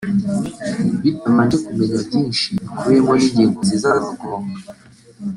[1.03, 4.59] bitabanje kumenya byinshi bikubiyemo n’ingingo zizabigonga